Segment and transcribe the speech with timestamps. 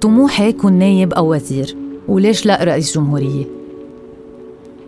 [0.00, 1.76] طموحي كون نايب أو وزير
[2.08, 3.44] وليش لا رئيس جمهورية؟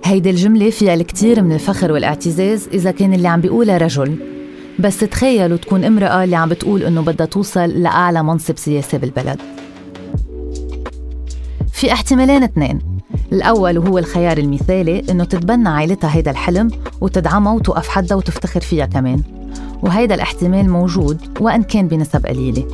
[0.05, 4.17] هيدي الجملة فيها الكثير من الفخر والاعتزاز إذا كان اللي عم بيقولها رجل.
[4.79, 9.39] بس تخيلوا تكون امرأة اللي عم بتقول إنه بدها توصل لأعلى منصب سياسي بالبلد.
[11.73, 12.79] في احتمالين اثنين.
[13.33, 19.23] الأول وهو الخيار المثالي إنه تتبنى عائلتها هيدا الحلم وتدعمها وتوقف حدها وتفتخر فيها كمان.
[19.83, 22.65] وهيدا الاحتمال موجود وإن كان بنسب قليلة.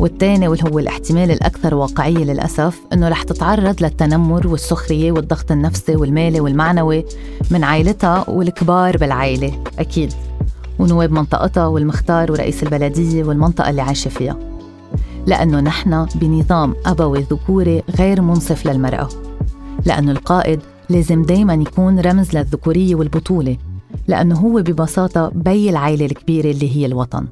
[0.00, 6.40] والثاني واللي هو الاحتمال الأكثر واقعية للأسف إنه رح تتعرض للتنمر والسخرية والضغط النفسي والمالي
[6.40, 7.04] والمعنوي
[7.50, 10.12] من عائلتها والكبار بالعائلة أكيد.
[10.78, 14.36] ونواب منطقتها والمختار ورئيس البلدية والمنطقة اللي عايشة فيها.
[15.26, 19.08] لأنه نحن بنظام أبوي ذكوري غير منصف للمرأة.
[19.86, 23.56] لأنه القائد لازم دايما يكون رمز للذكورية والبطولة
[24.08, 27.26] لأنه هو ببساطة بي العائلة الكبيرة اللي هي الوطن.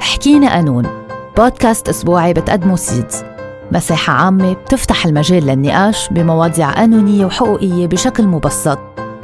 [0.00, 1.05] حكينا قانون
[1.36, 3.24] بودكاست أسبوعي بتقدمه سيدز.
[3.72, 8.78] مساحة عامة بتفتح المجال للنقاش بمواضيع قانونية وحقوقية بشكل مبسط.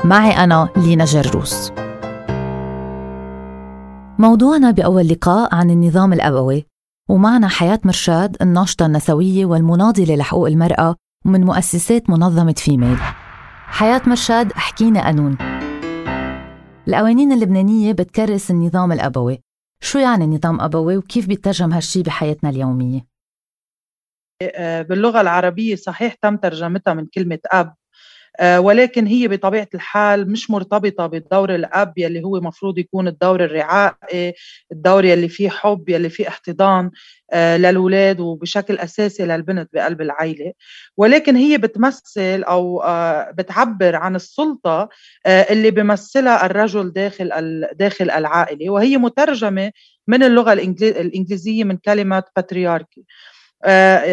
[0.05, 1.73] معي أنا لينا جروس.
[4.19, 6.67] موضوعنا بأول لقاء عن النظام الأبوي
[7.11, 12.99] ومعنا حياة مرشاد الناشطة النسوية والمناضلة لحقوق المرأة ومن مؤسسات منظمة فيميل.
[13.67, 15.37] حياة مرشاد أحكينا قانون
[16.89, 19.43] القوانين اللبنانية بتكرس النظام الأبوي
[19.83, 23.07] شو يعني نظام أبوي وكيف بيترجم هالشي بحياتنا اليومية؟
[24.43, 27.75] آه، باللغة العربية صحيح تم ترجمتها من كلمة أب
[28.41, 34.35] ولكن هي بطبيعة الحال مش مرتبطة بالدور الأب يلي هو مفروض يكون الدور الرعائي
[34.73, 36.91] الدور يلي فيه حب يلي فيه احتضان
[37.33, 40.53] آه، للولاد وبشكل أساسي للبنت بقلب العيلة.
[40.97, 44.89] ولكن هي بتمثل أو آه، بتعبر عن السلطة
[45.27, 47.31] اللي بمثلها الرجل داخل
[47.75, 48.71] داخل العائلة.
[48.71, 49.73] وهي مترجمة
[50.09, 53.42] من اللغة الإنجليزية من كلمة باترياركي آه،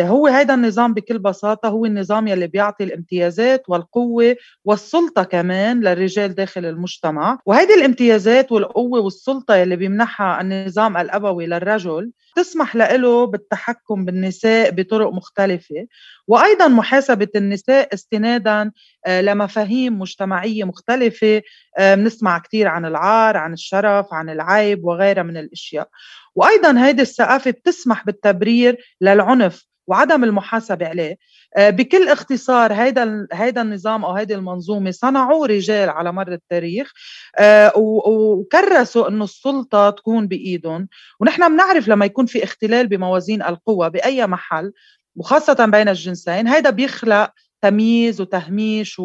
[0.03, 4.35] هو هذا النظام بكل بساطة هو النظام يلي بيعطي الامتيازات والقوة
[4.65, 7.39] والسلطة كمان للرجال داخل المجتمع.
[7.45, 15.87] وهذه الامتيازات والقوة والسلطة يلي بيمنحها النظام الأبوي للرجل تسمح له بالتحكم بالنساء بطرق مختلفة.
[16.27, 18.71] وأيضا محاسبة النساء استنادا
[19.05, 21.41] آه، لمفاهيم مجتمعية مختلفة.
[21.77, 25.89] آه، بنسمع كثير عن العار عن الشرف عن العيب وغيرها من الأشياء.
[26.39, 31.17] وأيضا هيدي الثقافة بتسمح بالتبرير للعنف وعدم المحاسبة عليه.
[31.57, 36.91] آه، بكل اختصار هيدا هيدا النظام أو هيدي المنظومة صنعوه رجال على مر التاريخ
[37.37, 40.87] آه، وكرسوا إنه السلطة تكون بإيدهم.
[41.19, 44.71] ونحن بنعرف لما يكون في اختلال بموازين القوى بأي محل
[45.15, 47.31] وخاصة بين الجنسين هيدا بيخلق
[47.61, 48.95] تمييز وتهميش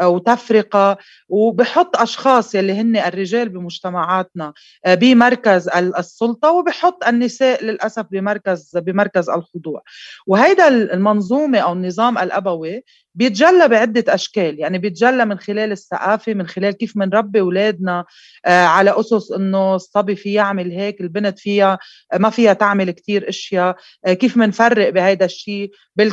[0.00, 0.98] وتفرقة.
[1.28, 4.52] وبحط أشخاص يلي هن الرجال بمجتمعاتنا
[4.84, 9.82] آه، بمركز السلطة وبحط النساء للأسف بمركز بمركز الخضوع.
[10.26, 12.84] وهيدا المنظومة أو النظام الأبوي
[13.18, 18.04] بيتجلى بعدة أشكال يعني بيتجلى من خلال الثقافة من خلال كيف منربي أولادنا
[18.46, 21.78] آه، على أسس أنه الصبي فيه يعمل هيك البنت فيها
[22.14, 23.76] ما فيها تعمل كتير أشياء
[24.06, 25.70] آه، كيف منفرق بهذا الشيء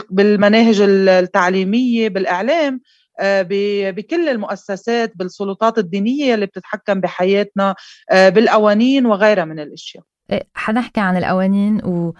[0.09, 2.81] بالمناهج التعليمية بالإعلام
[3.19, 3.45] آه،
[3.91, 7.75] بكل المؤسسات بالسلطات الدينية اللي بتتحكم بحياتنا
[8.11, 10.03] بالقوانين وغيرها من الأشياء.
[10.53, 12.13] حنحكي عن القوانين و...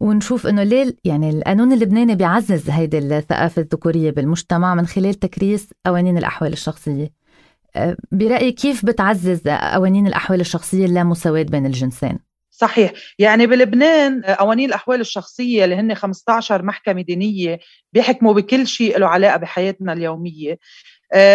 [0.00, 6.18] ونشوف إنه ليه يعني القانون اللبناني بيعزز هيدي الثقافة الذكورية بالمجتمع من خلال تكريس قوانين
[6.18, 7.10] الأحوال الشخصية.
[7.76, 12.18] أه، برأيي كيف بتعزز قوانين الأحوال الشخصية اللامساواة بين الجنسين؟
[12.50, 12.92] صحيح.
[13.18, 17.58] يعني بلبنان قوانين الأحوال الشخصية اللي هن 15 محكمة دينية
[17.92, 20.52] بيحكموا بكل شيء له علاقة بحياتنا اليومية.
[20.52, 20.58] آه،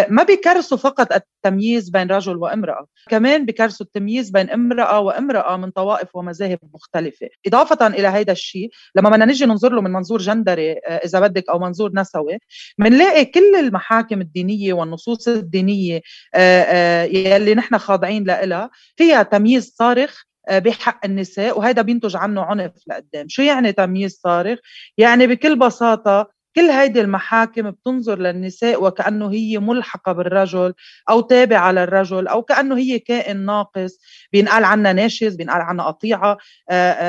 [0.08, 6.16] ما بيكرسوا فقط التمييز بين رجل وامرأة كمان بيكرسوا التمييز بين امرأة وامرأة من طوائف
[6.16, 7.28] ومذاهب مختلفة.
[7.46, 11.48] إضافة إلى هذا الشيء لما بدنا نجي ننظر له من منظور جندري آه، إذا بدك
[11.48, 12.38] أو منظور نسوي
[12.78, 16.00] بنلاقي كل المحاكم الدينية والنصوص الدينية
[16.34, 23.28] آه، يلي نحن خاضعين لها فيها تمييز صارخ بحق النساء وهذا بينتج عنه عنف لقدام.
[23.28, 24.58] شو يعني تمييز صارخ؟
[24.98, 30.74] يعني بكل بساطة كل هيدي المحاكم بتنظر للنساء وكأنه هي ملحقة بالرجل
[31.10, 34.00] أو تابعة للرجل أو كأنه هي كائن ناقص.
[34.32, 36.38] بينقال عنا ناشز بينقال عنا قطيعة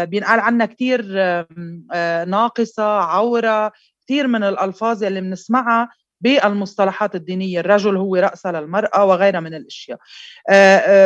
[0.04, 1.06] بينقال عنا كتير
[2.26, 3.72] ناقصة عورة
[4.06, 5.90] كثير من الألفاظ اللي بنسمعها.
[6.22, 10.00] بالمصطلحات الدينية الرجل هو رأسها للمرأة وغيرها من الأشياء.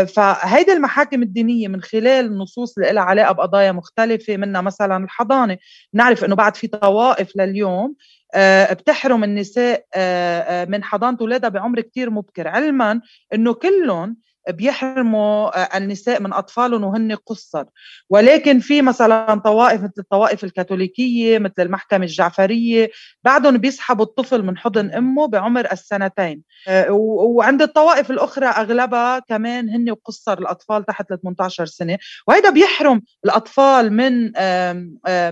[0.06, 5.57] فهيدي المحاكم الدينية من خلال النصوص اللي لها علاقة بقضايا مختلفة منها مثلا الحضانة.
[5.94, 7.95] نعرف أنه بعد في طوائف لليوم
[8.36, 12.48] آه، بتحرم النساء آه، آه، من حضانة أولادها بعمر كتير مبكر.
[12.48, 13.01] علما
[13.33, 14.18] أنه كلهم
[14.49, 17.65] بيحرموا آه، النساء من أطفالهم وهن قصر
[18.09, 22.89] ولكن في مثلا طوائف مثل الطوائف الكاثوليكية مثل المحكمة الجعفرية
[23.23, 26.41] بعدهم بيسحبوا الطفل من حضن أمه بعمر السنتين.
[26.67, 31.97] آه، وعند الطوائف الأخرى أغلبها كمان هن وقصر الأطفال تحت ال 18 سنة.
[32.27, 34.23] وهذا بيحرم الأطفال من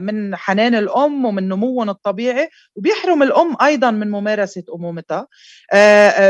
[0.06, 5.28] من حنان الأم ومن نموهم الطبيعي وبيحرم الأم أيضا من ممارسة أمومتها.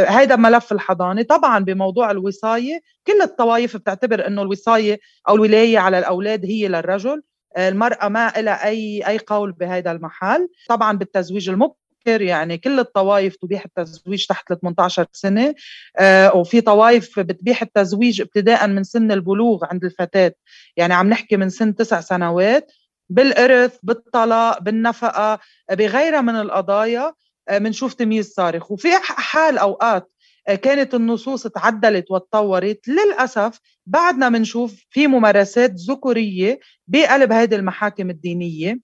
[0.07, 1.21] هذا ملف الحضانة.
[1.21, 2.70] طبعا بموضوع الوصاية
[3.07, 7.21] كل الطوائف بتعتبر إنه الوصاية أو الولاية على الأولاد هي للرجل.
[7.57, 10.47] المرأة ما لها أي أي قول بهذا المحل.
[10.69, 15.55] طبعا بالتزويج المبكر يعني كل الطوائف تبيح التزويج تحت ال 18 سنة.
[15.97, 20.33] آه وفي طوائف بتبيح التزويج ابتداء من سن البلوغ عند الفتاة.
[20.77, 22.71] يعني عم نحكي من سن تسع سنوات.
[23.09, 25.39] بالإرث بالطلاق بالنفقة
[25.71, 27.13] بغيرها من القضايا
[27.51, 28.71] بنشوف آه تمييز صارخ.
[28.71, 37.31] وفي حال أوقات آه، كانت النصوص تعدلت وتطورت للأسف بعدنا بنشوف في ممارسات ذكورية بقلب
[37.31, 38.79] هذه المحاكم الدينية.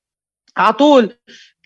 [0.57, 1.13] على طول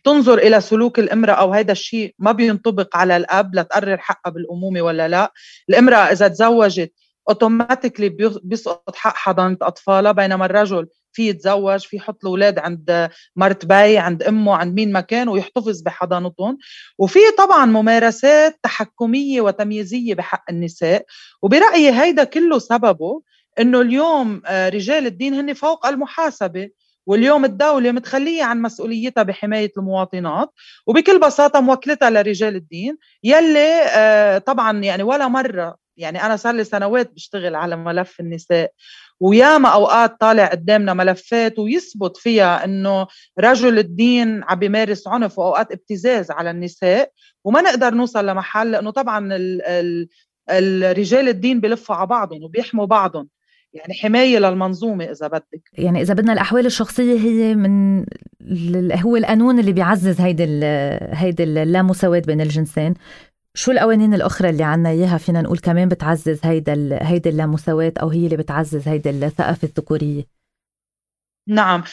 [0.04, 5.08] تنظر إلى سلوك الإمرأة أو هذا الشيء ما بينطبق على الأب لتقرر حقها بالأمومة ولا
[5.08, 5.34] لا.
[5.70, 6.94] الإمرأة إذا تزوجت
[7.30, 8.10] automatically
[8.44, 14.24] بيسقط حق حضانه أطفالها بينما الرجل في يتزوج في يحط الاولاد عند مرت بيو عند
[14.24, 16.58] أمه عند مين ما كان ويحتفظ بحضانتهم.
[16.98, 21.06] وفي طبعا ممارسات تحكمية وتمييزية بحق النساء.
[21.42, 23.22] وبرأيي هيدا كله سببه
[23.60, 26.70] إنه اليوم آه، رجال الدين هن فوق المحاسبة.
[27.06, 30.50] واليوم الدولة متخلية عن مسؤوليتها بحماية المواطنات.
[30.88, 36.64] وبكل بساطة موكلتها لرجال الدين يلي آه، طبعا يعني ولا مرة يعني أنا صار لي
[36.64, 38.72] سنوات بشتغل على ملف النساء.
[39.22, 43.08] وياما أوقات طالع قدامنا ملفات ويثبت فيها إنه
[43.40, 47.12] رجل الدين عم بيمارس عنف وأوقات ابتزاز على النساء
[47.46, 50.08] وما نقدر نوصل لمحل لأنه طبعا ال ال
[50.50, 53.28] الرجال الدين بلفوا على بعضهم وبيحموا بعضهم.
[53.74, 55.62] يعني حماية للمنظومة إذا بدك.
[55.74, 58.06] يعني إذا بدنا الأحوال الشخصية هي من
[58.94, 60.44] هو القانون اللي بيعزز هيدي
[61.14, 62.94] هيدي اللامساواة بين الجنسين.
[63.54, 68.26] شو القوانين الأخرى اللي عنا إياها؟ فينا نقول كمان بتعزز هيدا هيدي اللامساواة أو هي
[68.26, 70.24] اللي بتعزز هيدي الثقافة الذكورية.
[71.48, 71.84] نعم.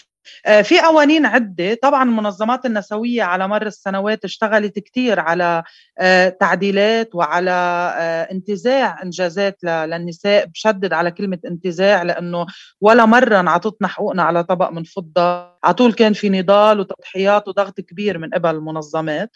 [0.62, 1.74] في قوانين عدة.
[1.74, 5.62] طبعا المنظمات النسوية على مر السنوات اشتغلت كثير على
[5.98, 7.50] آه، تعديلات وعلى
[7.98, 12.46] آه، انتزاع إنجازات للنساء بشدد على كلمة انتزاع لأنه
[12.80, 15.58] ولا مرة انعطتنا حقوقنا على طبق من فضة.
[15.64, 19.30] على طول كان في نضال وتضحيات وضغط كبير من قبل المنظمات.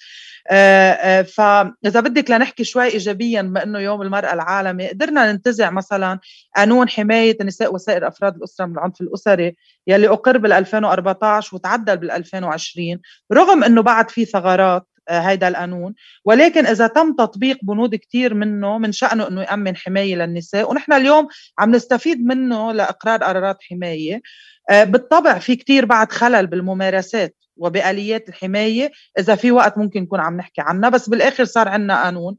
[1.36, 6.18] فاذا بدك لنحكي شوي ايجابيا بانه يوم المرأة العالمي قدرنا ننتزع مثلا
[6.56, 9.56] قانون حماية النساء وسائر أفراد الأسرة من العنف الأسري.
[9.86, 13.00] يلي أقر بال 2014 وتعدل بال 2020
[13.32, 15.94] رغم إنه بعد في ثغرات هيدا القانون.
[16.24, 21.28] ولكن إذا تم تطبيق بنود كثير منه من شأنه إنه يأمن حماية للنساء ونحن اليوم
[21.58, 24.22] عم نستفيد منه لإقرار قرارات حماية.
[24.70, 30.60] بالطبع في كثير بعد خلل بالممارسات وبآليات الحماية إذا في وقت ممكن نكون عم نحكي
[30.60, 32.36] عنها بس بالآخر صار عندنا قانون.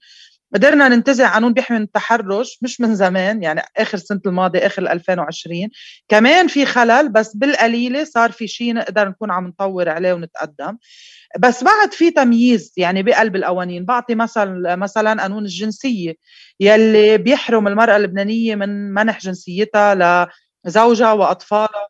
[0.54, 5.70] قدرنا ننتزع قانون بيحمي من التحرش مش من زمان يعني آخر سنة الماضيه آخر 2020
[6.08, 10.78] كمان في خلل بس بالقليلة صار في شيء نقدر نكون عم نطور عليه ونتقدم.
[11.40, 13.86] بس بعد في تمييز يعني بقلب القوانين.
[13.86, 16.14] بعطي مثلا مثلا قانون الجنسية
[16.60, 20.28] يلي بيحرم المرأة اللبنانية من منح جنسيتها
[20.66, 21.88] لزوجها وأطفالها.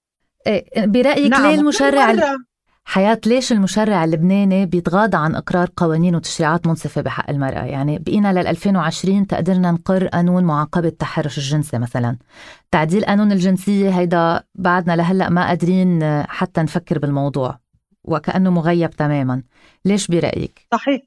[0.48, 2.38] إيه برأيك نعم ليه المشرع
[2.86, 8.48] حياة ليش المشرع اللبناني بيتغاضى عن إقرار قوانين وتشريعات منصفة بحق المرأة؟ يعني بقينا لل
[8.48, 12.18] 2020 تقدرنا نقر قانون معاقبة التحرش الجنسي مثلا.
[12.72, 17.60] تعديل قانون الجنسية هيدا بعدنا لهلأ ما قادرين حتى نفكر بالموضوع
[18.04, 19.44] وكأنه مغيب تماما.
[19.86, 21.02] ليش برأيك؟ صحيح.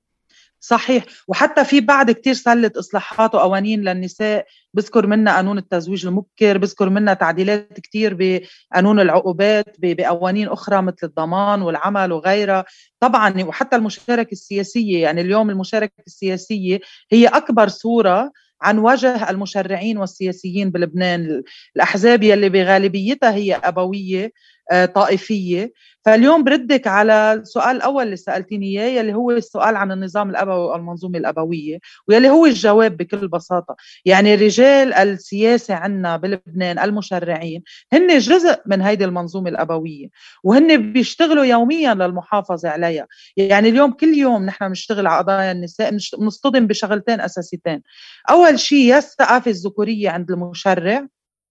[0.60, 1.04] صحيح.
[1.28, 4.46] وحتى في بعد كتير سلت إصلاحات وقوانين للنساء.
[4.74, 11.62] بذكر منها قانون التزويج المبكر بذكر منها تعديلات كتير بقانون العقوبات بقوانين أخرى مثل الضمان
[11.62, 12.64] والعمل وغيرها.
[13.00, 16.80] طبعا وحتى المشاركة السياسية يعني اليوم المشاركة السياسية
[17.12, 18.32] هي أكبر صورة
[18.62, 21.42] عن وجه المشرعين والسياسيين بلبنان.
[21.76, 24.32] الأحزاب يلي بغالبيتها هي أبوية
[24.72, 25.72] آه، طائفية.
[26.04, 31.18] فاليوم بردك على السؤال الأول اللي سألتيني إياه يلي هو السؤال عن النظام الأبوي والمنظومة
[31.18, 33.76] الأبوية ويلي هو الجواب بكل بساطة.
[34.04, 40.08] يعني رجال السياسة عنا بلبنان المشرعين هن جزء من هيدي المنظومة الأبوية
[40.44, 43.06] وهن بيشتغلوا يوميا للمحافظة عليها.
[43.36, 47.82] يعني اليوم كل يوم نحن بنشتغل على قضايا النساء بنصطدم بشغلتين أساسيتين.
[48.30, 51.06] أول شيء يا الثقافة الذكورية عند المشرع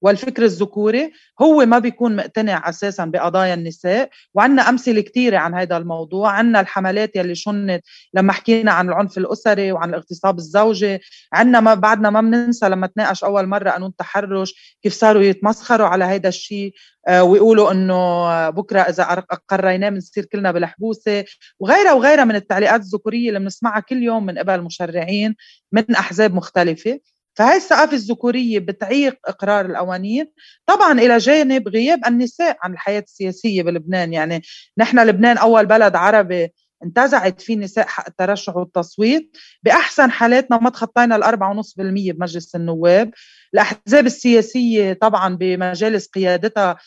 [0.05, 6.31] والفكر الذكوري هو ما بيكون مقتنع أساسا بقضايا النساء وعندنا أمثلة كثيره عن هذا الموضوع.
[6.31, 7.83] عندنا الحملات يلي شنت
[8.13, 10.99] لما حكينا عن العنف الأسري وعن الاغتصاب الزوجي.
[11.33, 16.05] عندنا ما بعدنا ما بننسى لما تناقش أول مرة قانون التحرش كيف صاروا يتمسخروا على
[16.05, 16.73] هذا الشيء
[17.07, 19.03] آه، ويقولوا إنه بكرة إذا
[19.49, 21.25] قريناه بنصير كلنا بالحبوسه
[21.59, 25.35] وغيرها وغيرها من التعليقات الذكورية اللي بنسمعها كل يوم من قبل مشرعين
[25.71, 26.99] من أحزاب مختلفة.
[27.35, 30.31] فهي الثقافة الذكورية بتعيق إقرار القوانين.
[30.65, 34.13] طبعا إلى جانب غياب النساء عن الحياة السياسية بلبنان.
[34.13, 34.41] يعني
[34.77, 39.37] نحن لبنان أول بلد عربي انتزعت فيه نساء حق الترشح والتصويت.
[39.63, 43.11] بأحسن حالاتنا ما تخطينا الأربعة ونص بالمية بمجلس النواب.
[43.53, 46.77] الأحزاب السياسية طبعا بمجالس قيادتها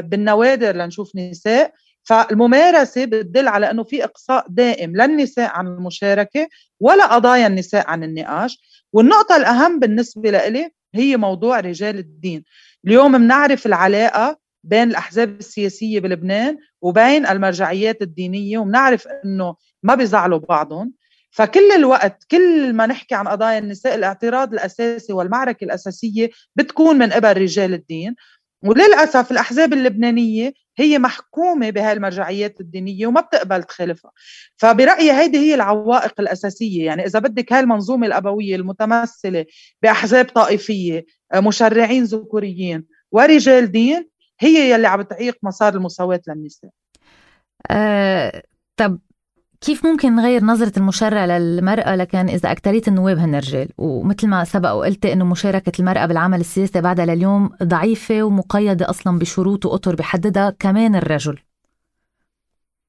[0.00, 1.72] بالنوادر لنشوف نساء.
[2.04, 6.48] فالممارسة بتدل على أنه في إقصاء دائم للنساء عن المشاركة
[6.80, 8.71] ولا قضايا النساء عن النقاش.
[8.92, 12.44] والنقطة الأهم بالنسبة لإلي هي موضوع رجال الدين.
[12.86, 20.92] اليوم بنعرف العلاقة بين الأحزاب السياسية بلبنان وبين المرجعيات الدينية وبنعرف أنه ما بيزعلوا بعضهم.
[21.30, 27.36] فكل الوقت كل ما نحكي عن قضايا النساء الاعتراض الأساسي والمعركة الأساسية بتكون من قبل
[27.36, 28.14] رجال الدين.
[28.62, 34.10] وللأسف الأحزاب اللبنانية هي محكومة بهاي المرجعيات الدينية وما بتقبل تخالفها.
[34.56, 36.86] فبرأيي هيدي هي العوائق الأساسية.
[36.86, 39.46] يعني إذا بدك هاي المنظومة الأبوية المتمثلة
[39.82, 44.08] بأحزاب طائفية مشرعين ذكوريين ورجال دين
[44.40, 46.70] هي يلي عم تعيق مسار المساواة للنساء.
[47.70, 48.42] أه
[48.76, 48.98] طب
[49.62, 54.70] كيف ممكن نغير نظرة المشرع للمرأة لكن إذا أكترية النواب هن رجال ومثل ما سبق
[54.72, 60.94] وقلت إنه مشاركة المرأة بالعمل السياسي بعدها لليوم ضعيفة ومقيدة أصلا بشروط وأطر بحددها كمان
[60.94, 61.38] الرجل.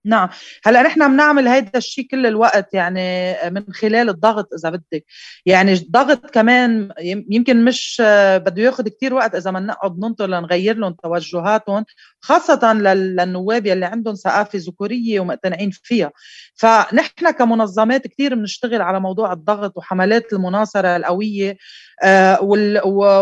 [0.06, 0.30] نعم.
[0.66, 5.06] هلا نحن بنعمل هيدا الشيء كل الوقت يعني من خلال الضغط إذا بدك.
[5.46, 6.90] يعني الضغط كمان
[7.30, 8.02] يمكن مش
[8.36, 11.86] بده ياخذ كثير وقت إذا ما نقعد ننطر لنغير لهم توجهاتهم
[12.22, 16.12] خاصة للنواب يلي عندهم ثقافة ذكورية ومقتنعين فيها.
[16.56, 21.58] فنحن كمنظمات كثير بنشتغل على موضوع الضغط وحملات المناصرة القوية
[22.04, 22.40] آه،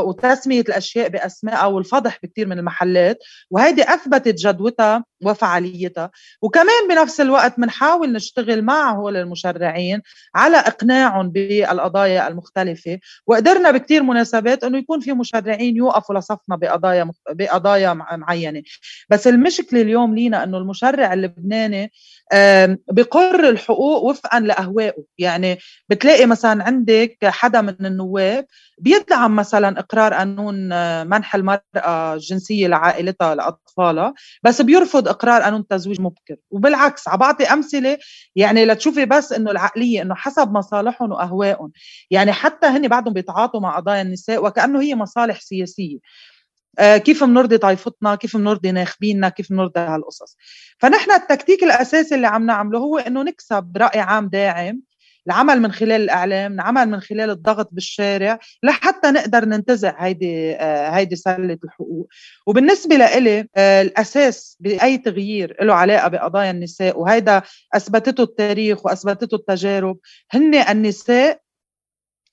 [0.05, 3.17] وتسمية الأشياء باسمائها والفضح بكثير من المحلات.
[3.51, 6.11] وهيدي أثبتت جدوتها وفعاليتها.
[6.41, 10.01] وكمان بنفس الوقت بنحاول نشتغل مع هول المشرعين
[10.35, 12.99] على إقناعهم بالقضايا المختلفة.
[13.27, 18.63] وقدرنا بكثير مناسبات إنه يكون في مشرعين يوقفوا لصفنا بقضايا بقضايا معينة.
[19.09, 21.91] بس المشكلة اليوم لينا إنه المشرع اللبناني
[22.91, 25.03] بقر الحقوق وفقا لأهوائه.
[25.17, 25.57] يعني
[25.89, 28.45] بتلاقي مثلا عندك حدا من النواب
[28.77, 36.01] بيدعم مثلا إقرار قانون آه، منح المرأة الجنسية لعائلتها لأطفالها بس بيرفض إقرار قانون تزويج
[36.01, 36.35] مبكر.
[36.51, 37.97] وبالعكس بعطي أمثلة
[38.35, 41.71] يعني لتشوفي بس إنه العقلية إنه حسب مصالحهم وأهوائهم.
[42.11, 45.97] يعني حتى هن بعدهم بيتعاطوا مع قضايا النساء وكأنه هي مصالح سياسية.
[46.79, 50.37] كيف بنرضي طائفتنا كيف بنرضي ناخبيننا كيف بنرضي هالقصص؟
[50.79, 54.81] فنحن التكتيك الأساسي اللي عم نعمله هو إنه نكسب رأي عام داعم
[55.27, 61.15] العمل من خلال الإعلام العمل من خلال الضغط بالشارع لحتى نقدر ننتزع هيدي آه، هيدي
[61.15, 62.07] سلة الحقوق.
[62.47, 67.41] وبالنسبة لإلي آه، الأساس بأي تغيير له علاقة بقضايا النساء وهيدا
[67.73, 69.97] أثبتته التاريخ وأثبتته التجارب
[70.31, 71.41] هن النساء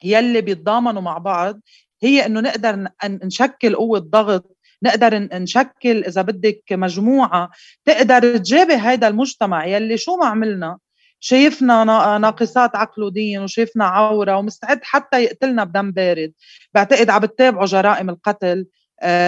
[0.04, 1.60] يلي بيتضامنوا مع بعض
[2.02, 7.50] هي إنه نقدر نشكل قوة ضغط نقدر نشكل إذا بدك مجموعة
[7.84, 10.78] تقدر تجابه هذا المجتمع يلي شو ما عملنا
[11.20, 11.84] شايفنا
[12.18, 16.32] ناقصات عقل ودين وشايفنا عورة ومستعد حتى يقتلنا بدم بارد.
[16.74, 18.66] بعتقد عم بتتابعوا جرائم القتل.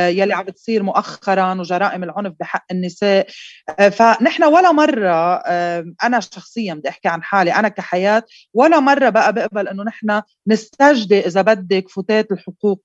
[0.09, 3.27] يلي عم بتصير مؤخرا وجرائم العنف بحق النساء.
[3.79, 8.23] آه، فنحن ولا مرة آه، أنا شخصيا بدي أحكي عن حالي أنا كحياة
[8.55, 12.83] ولا مرة بقى بقبل إنه نحن نستجدي إذا بدك فتات الحقوق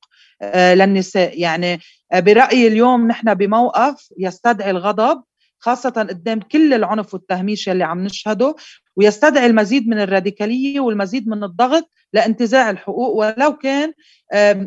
[0.55, 1.39] للنساء.
[1.39, 1.79] يعني
[2.13, 5.23] برأيي اليوم نحن بموقف يستدعي الغضب
[5.59, 8.55] خاصة قدام كل العنف والتهميش يلي عم نشهده
[8.95, 13.93] ويستدعي المزيد من الراديكالية والمزيد من الضغط لانتزاع الحقوق ولو كان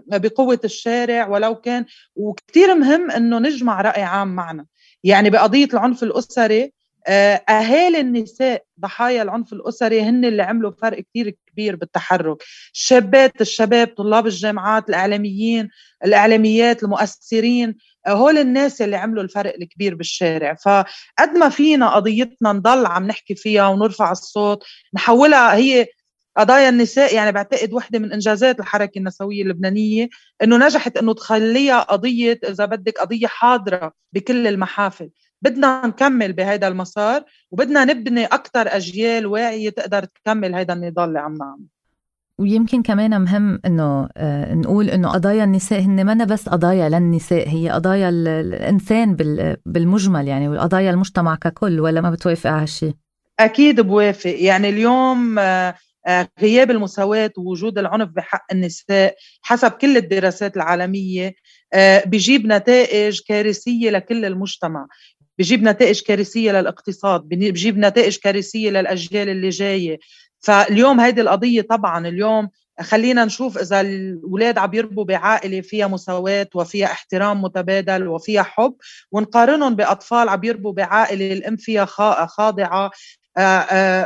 [0.07, 1.85] بقوة الشارع ولو كان
[2.17, 4.67] وكثير مهم إنه نجمع رأي عام معنا.
[5.05, 6.73] يعني بقضية العنف الأسري
[7.07, 12.43] آه، أهالي النساء ضحايا العنف الأسري هن اللي عملوا فرق كثير كبير بالتحرك.
[12.75, 15.69] الشابات الشباب طلاب الجامعات الإعلاميين
[16.05, 17.77] الإعلاميات المؤثرين
[18.07, 20.55] آه، هول الناس اللي عملوا الفرق الكبير بالشارع.
[20.55, 24.65] فقد ما فينا قضيتنا نضل عم نحكي فيها ونرفع الصوت
[24.95, 25.87] نحولها هي
[26.39, 30.09] قضايا النساء يعني بعتقد وحدة من إنجازات الحركة النسوية اللبنانية
[30.43, 35.11] إنه نجحت إنه تخليها قضية إذا بدك قضية حاضرة بكل المحافل.
[35.43, 41.35] بدنا نكمل بهذا المسار وبدنا نبني أكثر أجيال واعية تقدر تكمل هذا النضال اللي عم
[41.35, 41.79] نعمله.
[42.39, 47.71] ويمكن كمان مهم إنه آه، نقول إنه قضايا النساء هن منا بس قضايا للنساء هي
[47.71, 49.17] قضايا الإنسان
[49.67, 52.95] بالمجمل يعني وقضايا المجتمع ككل ولا ما بتوافق على هالشيء؟
[53.41, 54.35] أكيد بوافق.
[54.39, 55.75] يعني اليوم آه،
[56.41, 61.35] غياب المساواة ووجود العنف بحق النساء حسب كل الدراسات العالمية
[62.07, 64.87] بيجيب نتائج كارثية لكل المجتمع.
[65.39, 69.99] بيجيب نتائج كارثية للاقتصاد بيجيب نتائج كارثية للأجيال اللي جاية.
[70.41, 72.49] فاليوم هيدي القضية طبعا اليوم
[72.81, 78.75] خلينا نشوف إذا الأولاد عم يربوا بعائلة فيها مساواة وفيها احترام متبادل وفيها حب
[79.13, 81.85] ونقارنهم بأطفال عم يربوا بعائلة الأم فيها
[82.27, 82.91] خاضعة آه، آه،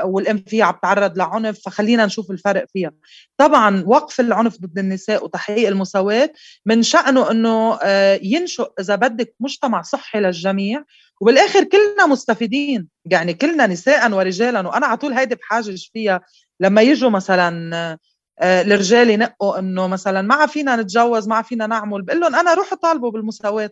[0.04, 2.92] والام فيها عم تعرض لعنف فخلينا نشوف الفرق فيها.
[3.38, 6.32] طبعا وقف العنف ضد النساء وتحقيق المساواة
[6.66, 10.84] من شأنه أنه آه، ينشئ إذا بدك مجتمع صحي للجميع.
[11.20, 12.88] وبالآخر كلنا مستفيدين.
[13.04, 14.68] يعني كلنا نساء ورجالا.
[14.68, 16.20] وأنا على طول هيدي بحاجج فيها.
[16.60, 17.98] لما يجوا مثلا آه،
[18.42, 23.10] الرجال ينقوا إنه مثلا ما فينا نتجوز ما فينا نعمل بقول لهم أنا روحوا طالبوا
[23.10, 23.70] بالمساواة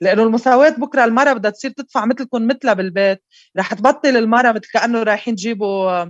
[0.00, 3.22] لأنه المساواة بكرة المرأة بدها تصير تدفع مثلكم مثلها بالبيت
[3.58, 6.04] رح تبطل المرأة مثل كأنه رايحين تجيبوا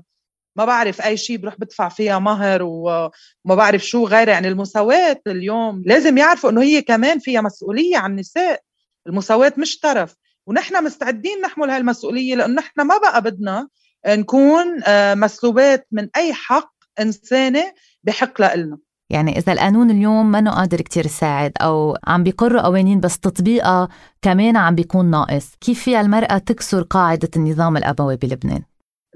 [0.57, 3.11] ما بعرف أي شيء بروح بدفع فيها مهر وما
[3.55, 8.61] بعرف شو غيره يعني المساواة اليوم لازم يعرفوا إنه هي كمان فيها مسؤولية عن النساء
[9.07, 10.15] المساواة مش طرف.
[10.47, 13.69] ونحن مستعدين نحمل هاي المسؤولية لأنه نحن ما بقى بدنا
[14.07, 17.73] نكون آه، مسلوبات من أي حق إنساني
[18.05, 18.79] بحق لنا
[19.11, 23.89] يعني إذا القانون اليوم منه قادر كتير يساعد أو عم بيقروا قوانين بس تطبيقها
[24.23, 28.63] كمان عم بيكون ناقص كيف فيها المرأة تكسر قاعدة النظام الأبوي بلبنان؟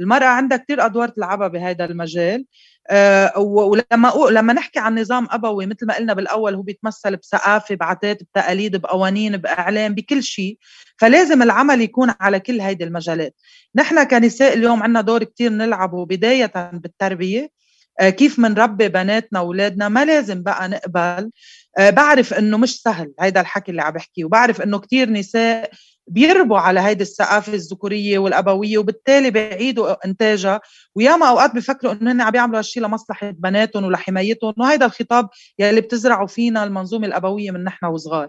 [0.01, 2.47] المرأة عندها كتير أدوار تلعبها بهذا المجال.
[2.91, 8.23] آه، ولما لما نحكي عن نظام أبوي مثل ما قلنا بالأول هو بيتمثل بثقافة بعادات
[8.23, 10.59] بتقاليد بقوانين بأعلام بكل شيء.
[10.97, 13.35] فلازم العمل يكون على كل هيدي المجالات.
[13.75, 17.43] نحن كنساء اليوم عندنا دور كتير نلعبه بداية بالتربية.
[17.43, 17.66] آه،
[18.01, 21.31] كيف منربي بناتنا واولادنا ما لازم بقى نقبل.
[21.79, 24.25] آه، بعرف إنه مش سهل هيدا الحكي اللي عم بحكيه.
[24.25, 25.71] وبعرف إنه كتير نساء
[26.09, 30.61] بيربوا على هيدي الثقافه الذكورية والأبوية وبالتالي بيعيدوا إنتاجها.
[30.95, 34.55] وياما أوقات بفكروا إنه هن عم يعملوا هالشيء لمصلحة بناتهم ولحمايتهم.
[34.59, 38.29] وهيدا الخطاب يلي بتزرعوا فينا المنظومة الأبوية من نحن وصغار.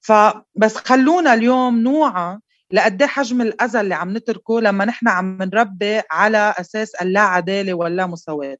[0.00, 2.38] فبس خلونا اليوم نوعى
[2.72, 8.06] لقد حجم الأذى اللي عم نتركه لما نحن عم نربي على أساس اللا عدالة واللا
[8.06, 8.58] مساواة؟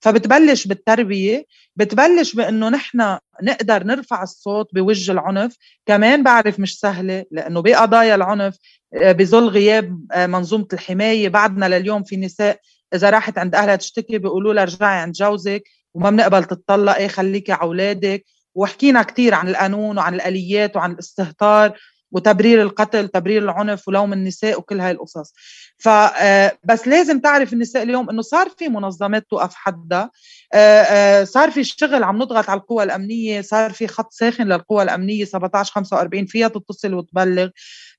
[0.00, 1.44] فبتبلش بالتربية
[1.76, 5.56] بتبلش بإنه نحن نقدر نرفع الصوت بوجه العنف.
[5.86, 8.56] كمان بعرف مش سهلة لإنه بقضايا العنف
[8.94, 11.28] آه، بظل غياب آه، منظومة الحماية.
[11.28, 12.60] بعدنا لليوم في نساء
[12.94, 15.62] إذا راحت عند أهلها تشتكي بيقولوا لها رجعي عند جوزك
[15.94, 18.24] وما بنقبل تطلقي خليكي على أولادك.
[18.54, 21.78] وحكينا كثير عن القانون وعن الآليات وعن الاستهتار.
[22.14, 25.32] وتبرير القتل تبرير العنف ولوم النساء وكل هاي القصص.
[25.78, 30.10] فبس آه، لازم تعرف النساء اليوم إنه صار في منظمات توقف حدها.
[30.54, 34.82] آه، آه، صار في شغل عم نضغط على القوى الأمنية صار في خط ساخن للقوى
[34.82, 37.48] الأمنية 1745 فيها تتصل وتبلغ.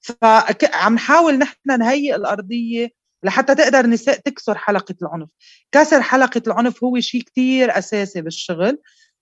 [0.01, 2.89] فعم نحاول نحن نهيئ الأرضية
[3.23, 5.29] لحتى تقدر النساء تكسر حلقة العنف.
[5.71, 8.77] كسر حلقة العنف هو شيء كتير أساسي بالشغل.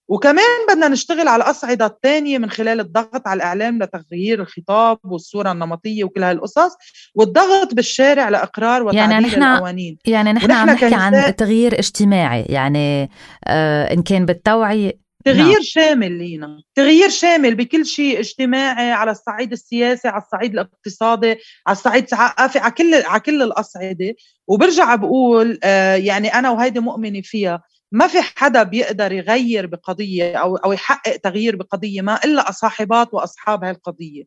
[0.08, 6.04] وكمان بدنا نشتغل على الأصعدة الثانية من خلال الضغط على الإعلام لتغيير الخطاب والصورة النمطية
[6.04, 6.72] وكل هالقصص
[7.16, 9.98] والضغط بالشارع لإقرار وتعديل يعني نحن القوانين.
[10.06, 13.10] يعني نحن عم نحكي عن تغيير اجتماعي يعني
[13.48, 15.04] آه إن كان بالتوعية.
[15.26, 15.62] تغيير نعم.
[15.62, 16.62] شامل لينا.
[16.76, 21.36] تغيير شامل بكل شيء اجتماعي على الصعيد السياسي على الصعيد الاقتصادي
[21.68, 24.16] على الصعيد الثقافي على كل على كل الأصعدة.
[24.48, 27.62] وبرجع بقول آه يعني أنا وهيدي مؤمنة فيها.
[27.94, 33.66] ما في حدا بيقدر يغير بقضية أو أو يحقق تغيير بقضية ما إلا صاحبات وأصحاب
[33.66, 34.24] هالقضية.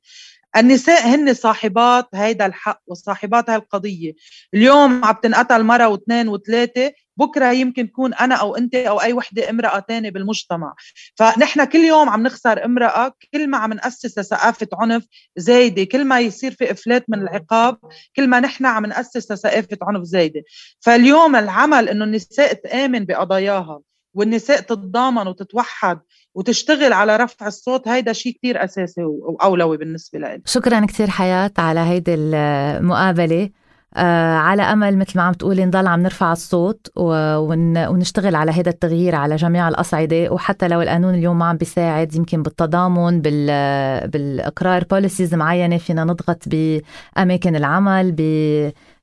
[0.56, 4.12] النساء هن صاحبات هيدا الحق وصاحبات هالقضية
[4.54, 9.50] اليوم عم تنقتل مرة واثنين وثلاثة بكرة يمكن تكون أنا أو أنت أو أي وحدة
[9.50, 10.74] امرأة تانية بالمجتمع.
[11.14, 16.20] فنحن كل يوم عم نخسر امرأة كل ما عم نأسس ثقافة عنف زايدة كل ما
[16.20, 17.78] يصير في إفلات من العقاب
[18.16, 20.42] كل ما نحن عم نأسس ثقافة عنف زايدة.
[20.80, 23.80] فاليوم العمل إنه النساء تآمن بقضاياها
[24.14, 26.00] والنساء تتضامن وتتوحد
[26.37, 31.81] وتشتغل على رفع الصوت هيدا شيء كتير أساسي وأولوي بالنسبة لي شكرا كتير حياة على
[31.81, 33.51] هيدي المقابلة.
[33.96, 39.14] آه على أمل مثل ما عم تقولي نضل عم نرفع الصوت ونشتغل على هذا التغيير
[39.14, 40.33] على جميع الأصعدة.
[40.33, 47.57] وحتى لو القانون اليوم ما عم بيساعد يمكن بالتضامن بالإقرار policies معينة فينا نضغط بأماكن
[47.57, 48.14] العمل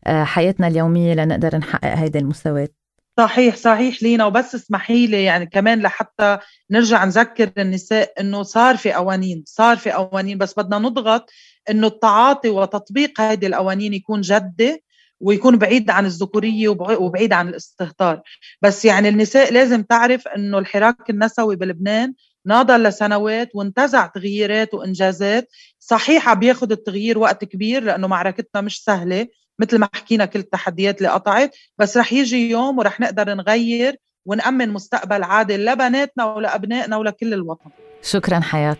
[0.05, 2.69] بحياتنا اليومية لنقدر نحقق هيدي المساواة.
[3.17, 4.25] صحيح صحيح لينا.
[4.25, 6.37] وبس اسمحي لي يعني كمان لحتى
[6.71, 10.37] نرجع نذكر النساء إنه صار في قوانين صار في قوانين.
[10.37, 11.29] بس بدنا نضغط
[11.69, 14.83] إنه التعاطي وتطبيق هذه القوانين يكون جدي
[15.19, 18.21] ويكون بعيد عن الذكورية وبعيد عن الاستهتار.
[18.61, 22.13] بس يعني النساء لازم تعرف إنه الحراك النسوي بلبنان
[22.45, 25.49] ناضل لسنوات وانتزع تغييرات وإنجازات.
[25.79, 29.27] صحيح عم بياخذ التغيير وقت كبير لأنه معركتنا مش سهلة
[29.59, 34.69] مثل ما حكينا كل التحديات اللي قطعت بس رح يجي يوم ورح نقدر نغير ونأمن
[34.73, 37.69] مستقبل عادل لبناتنا ولأبنائنا ولكل الوطن.
[38.01, 38.77] شكرا حياة.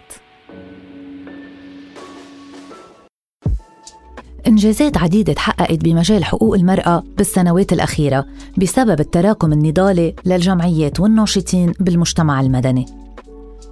[4.47, 8.25] إنجازات عديدة تحققت بمجال حقوق المرأة بالسنوات الأخيرة
[8.57, 12.85] بسبب التراكم النضالي للجمعيات والناشطين بالمجتمع المدني.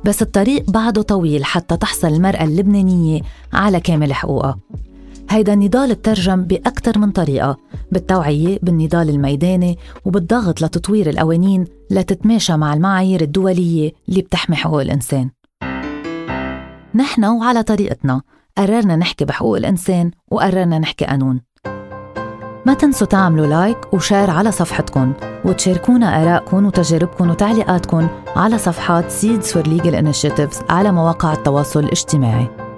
[0.05, 3.21] بس الطريق بعده طويل حتى تحصل المرأة اللبنانية
[3.53, 4.59] على كامل حقوقها.
[5.31, 7.57] هيدا النضال ترجم بأكثر من طريقة
[7.91, 15.29] بالتوعية بالنضال الميداني وبالضغط لتطوير القوانين لتتماشى مع المعايير الدولية اللي بتحمي حقوق الإنسان.
[16.95, 18.21] نحن وعلى طريقتنا
[18.57, 21.41] قررنا نحكي بحقوق الإنسان وقررنا نحكي قانون.
[22.65, 25.13] ما تنسوا تعملوا like و share على صفحتكم
[25.45, 32.70] وتشاركونا آرائكم وتجاربكم وتعليقاتكم على صفحات Seeds for Legal Initiatives على مواقع التواصل الاجتماعي.